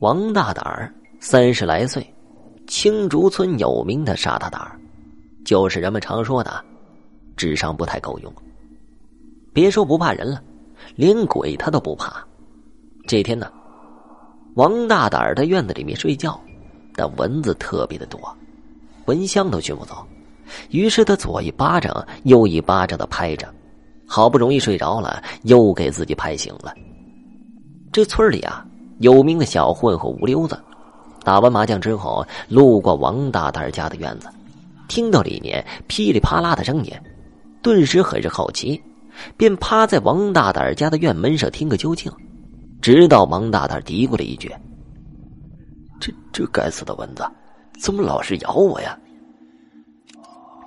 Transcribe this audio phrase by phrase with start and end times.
[0.00, 2.06] 王大胆儿三十来岁，
[2.66, 4.78] 青竹村有名的傻大胆儿，
[5.42, 6.62] 就是人们常说的
[7.34, 8.30] 智商不太够用。
[9.54, 10.42] 别说不怕人了，
[10.96, 12.22] 连鬼他都不怕。
[13.06, 13.50] 这天呢，
[14.54, 16.38] 王大胆儿在院子里面睡觉，
[16.94, 18.20] 但蚊子特别的多，
[19.06, 20.06] 蚊香都熏不走。
[20.68, 23.48] 于是他左一巴掌，右一巴掌的拍着，
[24.06, 26.74] 好不容易睡着了，又给自己拍醒了。
[27.90, 28.62] 这村里啊。
[28.98, 30.58] 有名的小混混吴溜子，
[31.22, 34.28] 打完麻将之后，路过王大胆家的院子，
[34.88, 36.92] 听到里面噼里啪啦的声音，
[37.62, 38.80] 顿时很是好奇，
[39.36, 42.10] 便趴在王大胆家的院门上听个究竟。
[42.80, 44.52] 直到王大胆嘀咕了一句
[45.98, 47.26] ：“这这该死的蚊子，
[47.80, 48.96] 怎么老是咬我呀？”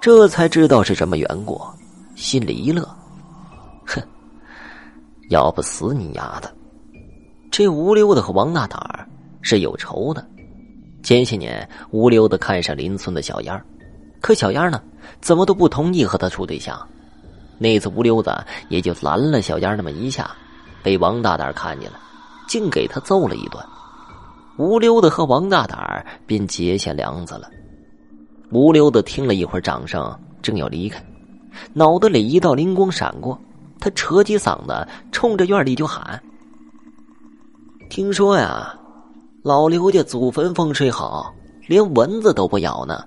[0.01, 1.61] 这才知道是什么缘故，
[2.15, 2.83] 心里一乐，
[3.85, 4.01] 哼，
[5.29, 6.53] 咬不死你丫的！
[7.59, 9.05] 这吴溜子和王大胆儿
[9.41, 10.25] 是有仇的。
[11.03, 13.65] 前些年，吴溜子看上邻村的小燕儿，
[14.21, 14.81] 可小燕儿呢，
[15.19, 16.87] 怎么都不同意和他处对象。
[17.57, 18.33] 那次，吴溜子
[18.69, 20.31] 也就拦了小燕那么一下，
[20.81, 21.99] 被王大胆看见了，
[22.47, 23.61] 竟给他揍了一顿。
[24.57, 27.49] 吴溜子和王大胆儿便结下梁子了。
[28.53, 31.05] 吴溜子听了一会儿掌声，正要离开，
[31.73, 33.37] 脑子里一道灵光闪过，
[33.81, 36.23] 他扯起嗓子冲着院里就喊。
[37.89, 38.79] 听说呀，
[39.41, 41.33] 老刘家祖坟风水好，
[41.67, 43.03] 连蚊子都不咬呢。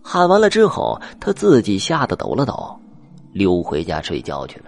[0.00, 2.78] 喊完了之后，他自己吓得抖了抖，
[3.32, 4.66] 溜回家睡觉去了。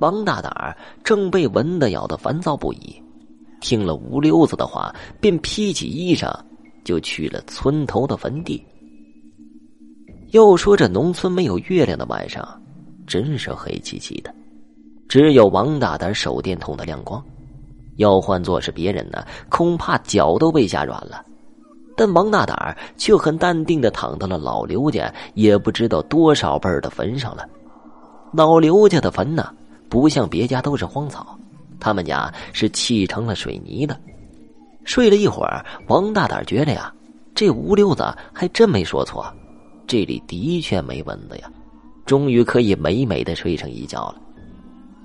[0.00, 3.02] 王大胆儿正被蚊子咬得烦躁不已，
[3.58, 6.30] 听了吴溜子的话，便披起衣裳
[6.84, 8.62] 就去了村头的坟地。
[10.32, 12.46] 又说这农村没有月亮的晚上，
[13.06, 14.32] 真是黑漆漆的，
[15.08, 17.24] 只有王大胆手电筒的亮光。
[17.98, 21.24] 要换做是别人呢，恐怕脚都被吓软了。
[21.96, 27.44] 但王大胆儿却很淡定的躺到了老刘家，也不知道多少辈儿的坟上了。
[28.32, 29.52] 老刘家的坟呢，
[29.88, 31.36] 不像别家都是荒草，
[31.80, 33.98] 他们家是砌成了水泥的。
[34.84, 36.92] 睡了一会儿，王大胆觉得呀，
[37.34, 39.26] 这吴溜子还真没说错，
[39.88, 41.50] 这里的确没蚊子呀，
[42.06, 44.20] 终于可以美美的睡上一觉了。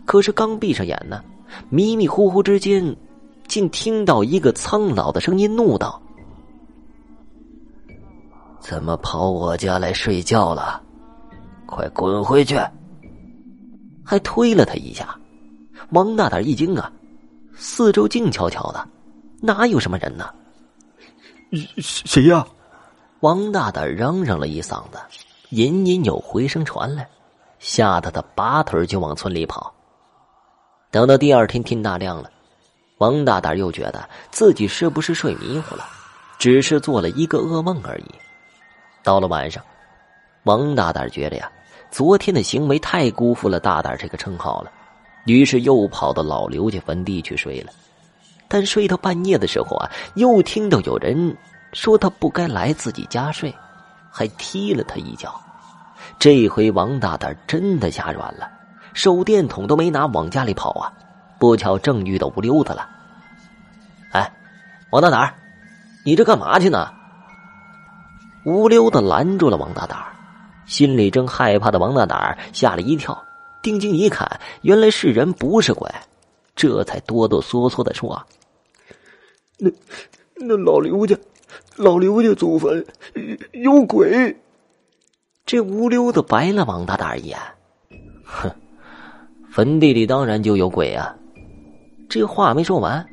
[0.06, 1.24] 可是刚闭上眼呢。
[1.70, 2.96] 迷迷糊糊之间，
[3.48, 6.02] 竟听到一个苍老的声音怒道
[8.60, 10.82] ：“怎么跑我家来睡觉了？
[11.66, 12.60] 快滚回去！”
[14.04, 15.18] 还推了他一下。
[15.90, 16.92] 王大胆一惊啊，
[17.56, 18.88] 四周静悄悄的，
[19.42, 20.30] 哪有什么人呢？
[21.78, 22.46] 谁呀？
[23.20, 24.98] 王大胆嚷嚷了一嗓子，
[25.50, 27.08] 隐隐有回声传来，
[27.60, 29.74] 吓得他拔腿就往村里跑。
[30.94, 32.30] 等到第二天天大亮了，
[33.00, 35.84] 王大胆又觉得自己是不是睡迷糊了，
[36.38, 38.06] 只是做了一个噩梦而已。
[39.02, 39.64] 到了晚上，
[40.44, 41.52] 王大胆觉得呀，
[41.90, 44.72] 昨天的行为太辜负了大胆这个称号了，
[45.26, 47.72] 于是又跑到老刘家坟地去睡了。
[48.48, 51.36] 但睡到半夜的时候啊，又听到有人
[51.72, 53.52] 说他不该来自己家睡，
[54.12, 55.42] 还踢了他一脚。
[56.20, 58.48] 这回王大胆真的吓软了。
[58.94, 60.94] 手电筒都没拿，往家里跑啊！
[61.40, 62.88] 不巧正遇到吴溜子了。
[64.12, 64.32] 哎，
[64.92, 65.34] 王大胆
[66.06, 66.94] 你这干嘛去呢？
[68.46, 69.98] 吴溜子拦住了王大胆
[70.66, 73.22] 心里正害怕的王大胆吓了一跳，
[73.62, 75.90] 定睛一看，原来是人不是鬼，
[76.56, 78.26] 这才哆哆嗦嗦的说
[79.60, 79.70] ：“那
[80.36, 81.18] 那老刘家，
[81.76, 82.86] 老刘家祖坟
[83.52, 84.38] 有鬼。”
[85.46, 87.40] 这吴溜子白了王大胆一眼，
[88.24, 88.50] 哼。
[89.54, 91.16] 坟地里当然就有鬼啊！
[92.10, 93.06] 这话没说完，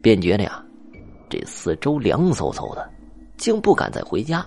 [0.00, 0.64] 便觉得呀，
[1.28, 2.90] 这四周凉飕飕的，
[3.36, 4.42] 竟不敢再回家。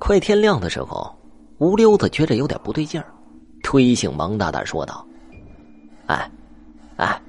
[0.00, 1.16] 快天亮的时候，
[1.58, 3.06] 吴溜子觉着有点不对劲儿，
[3.62, 5.06] 推醒王大胆说道
[6.06, 6.28] ：“哎，
[6.96, 7.22] 哎，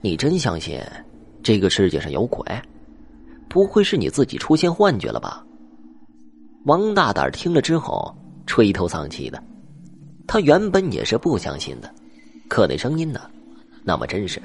[0.00, 0.80] 你真相信
[1.40, 2.44] 这个世界上有鬼？
[3.48, 5.46] 不会是你自己出现幻觉了吧？”
[6.66, 8.12] 王大胆听了之后，
[8.44, 9.40] 垂头丧气的。
[10.32, 11.92] 他原本也是不相信的，
[12.48, 13.20] 可那声音呢，
[13.84, 14.40] 那么真实。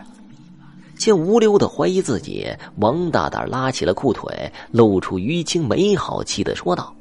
[0.97, 2.45] 见吴溜的怀疑自己，
[2.79, 6.93] 王大胆拉起了裤腿，露出淤青，没好气的说道：“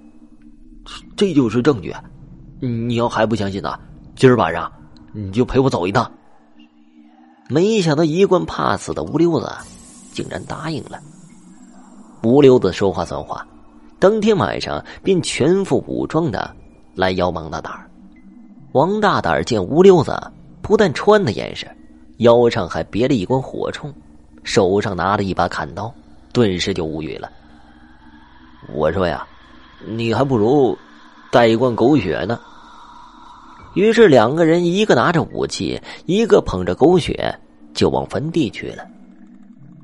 [1.19, 1.93] 这就是证据，
[2.61, 3.77] 你要还不相信呢，
[4.15, 4.71] 今儿晚上
[5.13, 6.09] 你就陪我走一趟。”
[7.51, 9.53] 没想到一贯怕死的吴溜子，
[10.13, 11.01] 竟然答应了。
[12.23, 13.45] 吴溜子说话算话，
[13.99, 16.55] 当天晚上便全副武装的
[16.95, 17.91] 来邀王大胆儿。
[18.77, 20.15] 王大胆见吴溜子
[20.61, 21.67] 不但穿的严实，
[22.19, 23.91] 腰上还别了一管火铳，
[24.45, 25.91] 手上拿着一把砍刀，
[26.31, 27.31] 顿时就无语了。
[28.75, 29.27] 我说呀，
[29.87, 30.77] 你还不如
[31.31, 32.39] 带一罐狗血呢。
[33.73, 37.35] 于是两个人一个拿着武器，一个捧着狗血，
[37.73, 38.87] 就往坟地去了。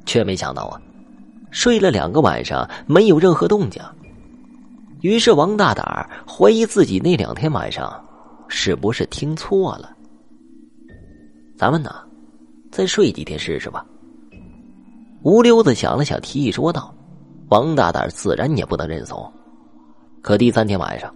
[0.05, 0.79] 却没想到啊，
[1.50, 3.83] 睡了两个晚上没有任何动静。
[5.00, 7.91] 于是王大胆怀疑自己那两天晚上
[8.53, 9.97] 是不是听错了。
[11.57, 11.91] 咱们呢，
[12.71, 13.85] 再睡几天试试吧。
[15.23, 16.95] 吴溜子想了想，提议说道
[17.49, 19.33] ：“王大胆自然也不能认怂。”
[20.21, 21.13] 可第三天晚上，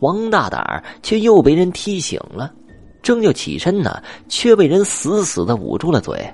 [0.00, 2.52] 王大胆却又被人踢醒了，
[3.02, 6.30] 正要起身呢，却被人死死的捂住了嘴。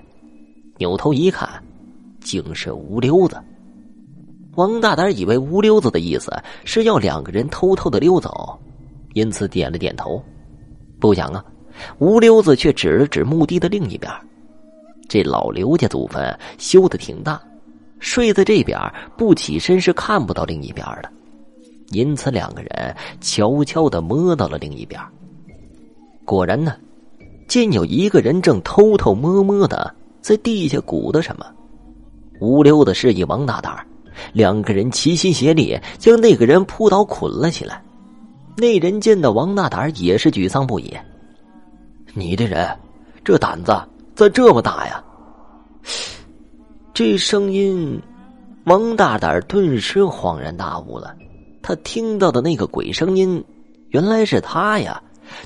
[0.78, 1.48] 扭头一看，
[2.20, 3.40] 竟是吴溜子。
[4.56, 6.32] 王大胆以为吴溜子的意思
[6.64, 8.58] 是要两个人偷偷的溜走，
[9.16, 10.22] 因此点了点头。
[11.00, 11.42] 不想啊。
[11.98, 14.10] 吴溜子却指了指墓地的另一边，
[15.10, 17.38] 这老刘家祖坟修的挺大，
[17.98, 18.78] 睡在这边
[19.14, 21.10] 不起身是看不到另一边的，
[21.90, 24.98] 因此两个人悄悄的摸到了另一边。
[26.24, 26.74] 果然呢，
[27.46, 31.44] 见有一个人正偷偷摸摸的在地下鼓捣什么。
[32.40, 33.86] 吴溜子示意王大胆，
[34.32, 37.82] 两个人齐心协力将那个人扑倒捆了起来。
[38.56, 40.96] 那人见到王大胆也是沮丧不已。
[42.14, 42.66] 你这人，
[43.22, 43.76] 这胆子
[44.14, 45.04] 咋这么大呀？
[46.94, 48.00] 这声音，
[48.64, 51.14] 王大胆顿时恍然大悟了。
[51.62, 53.44] 他听到的那个鬼声音，
[53.90, 55.02] 原来是他呀！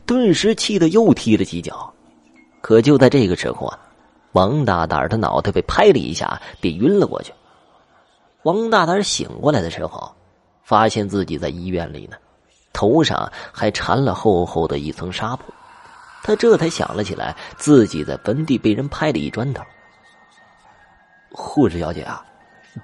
[0.07, 1.93] 顿时气得又踢了几脚。
[2.61, 3.79] 可就在这个时候啊，
[4.33, 7.33] 王大胆的脑袋被拍了一下，便晕了过去。
[8.45, 10.13] 王大胆醒过来的时候，
[10.63, 12.17] 发现自己在医院里呢，
[12.73, 15.45] 头上还缠了厚厚的一层纱布。
[16.23, 19.65] 他这才想了起来，自己在坟地被人拍了一砖头。
[21.33, 22.25] 护士小姐啊，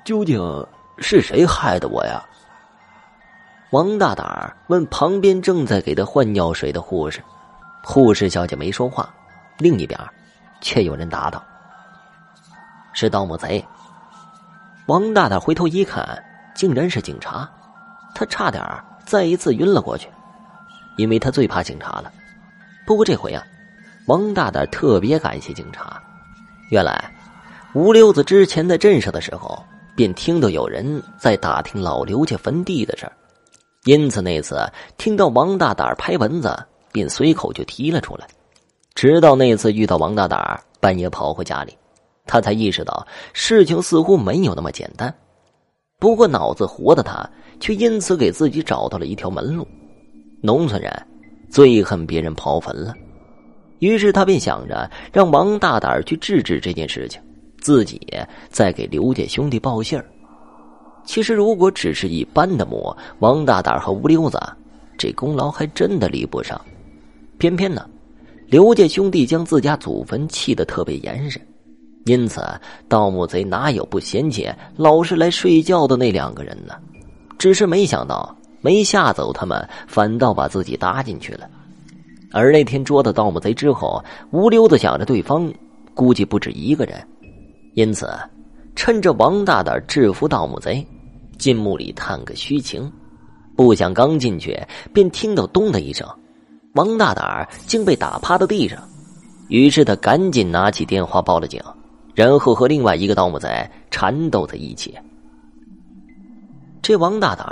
[0.05, 0.67] 究竟
[0.99, 2.25] 是谁害的我呀？
[3.71, 7.23] 王大胆问旁边正在给他换药水的护士。
[7.83, 9.13] 护士小姐没说话，
[9.59, 9.99] 另一边
[10.61, 11.45] 却有人答道
[12.95, 13.63] ：“是盗墓贼。”
[14.87, 16.25] 王大胆回头一看，
[16.55, 17.49] 竟然是警察，
[18.15, 18.65] 他差点
[19.07, 20.09] 再一次晕了过去，
[20.97, 22.13] 因为他最怕警察了。
[22.85, 23.43] 不过这回啊，
[24.07, 26.03] 王大胆特别感谢警察。
[26.71, 27.13] 原来，
[27.73, 29.65] 吴溜子之前在镇上的时候，
[29.95, 33.13] 便听到有人在打听老刘家坟地的事儿，
[33.85, 36.57] 因此那次听到王大胆拍蚊子，
[36.91, 38.27] 便随口就提了出来。
[38.95, 41.77] 直到那次遇到王大胆半夜跑回家里，
[42.27, 45.15] 他才意识到事情似乎没有那么简单。
[45.99, 47.29] 不过脑子活的他，
[47.59, 49.67] 却因此给自己找到了一条门路。
[50.43, 50.93] 农村人。
[51.49, 52.93] 最恨别人刨坟了，
[53.79, 57.23] 于是他便想着让王大胆去制止这件事情，
[57.61, 58.01] 自己
[58.51, 60.05] 再给刘家兄弟报信儿。
[61.05, 64.39] 其实，如果只是一般的墓，王大胆和吴溜子
[64.99, 66.61] 这功劳还真的离不上。
[67.39, 67.89] 偏偏呢，
[68.49, 71.41] 刘家兄弟将自家祖坟砌得特别严实，
[72.07, 72.43] 因此
[72.89, 76.75] 盗墓贼哪有不嫌弃老是来睡觉的那两个人呢？
[77.39, 78.35] 只是没想到。
[78.63, 81.49] 没吓走他们，反倒把自己搭进去了。
[82.33, 85.53] 而那天捉到盗墓贼之后，无溜子想着对方
[85.95, 87.07] 估计不止一个人，
[87.75, 88.09] 因此
[88.75, 90.85] 趁着王大胆制服盗墓贼，
[91.39, 92.91] 进墓里探个虚情。
[93.55, 94.61] 不想刚进去，
[94.93, 96.09] 便听到“咚”的一声，
[96.75, 98.83] 王大胆竟被打趴到地上。
[99.49, 101.63] 于是他赶紧拿起电话报了警，
[102.17, 104.93] 然后和另外一个盗墓贼缠斗在一起。
[106.83, 107.47] 这王大胆。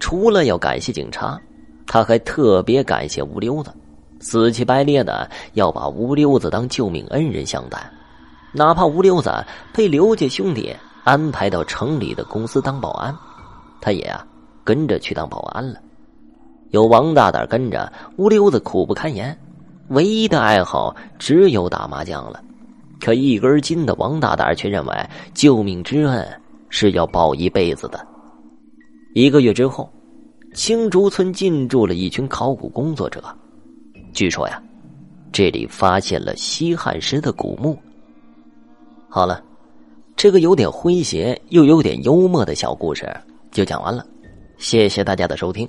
[0.00, 1.40] 除了要感谢警察，
[1.86, 3.72] 他还特别感谢吴溜子，
[4.18, 7.78] 死乞白咧的要把吴溜子当救命恩人相待，
[8.52, 9.32] 哪怕吴溜子
[9.72, 13.16] 被刘家兄弟安排到城里的公司当保安，
[13.80, 14.26] 他也啊
[14.64, 15.78] 跟着去当保安了。
[16.70, 19.38] 有王大胆跟着，吴溜子苦不堪言，
[19.90, 22.42] 唯一的爱好只有打麻将了。
[23.02, 24.94] 可一根筋的王大胆却认为
[25.34, 26.24] 救命之恩
[26.68, 28.06] 是要报一辈子的。
[29.12, 29.92] 一个月之后，
[30.54, 33.20] 青竹村进驻了一群考古工作者。
[34.12, 34.62] 据说呀，
[35.32, 37.76] 这里发现了西汉时的古墓。
[39.08, 39.42] 好了，
[40.14, 43.12] 这个有点诙谐又有点幽默的小故事
[43.50, 44.06] 就讲完了，
[44.58, 45.68] 谢谢大家的收听。